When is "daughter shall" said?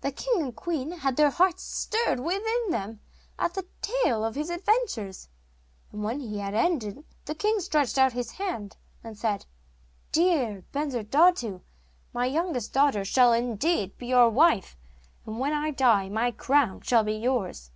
12.72-13.34